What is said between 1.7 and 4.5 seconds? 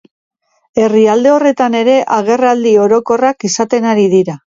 ere agerraldi orokorrak izaten ari dira.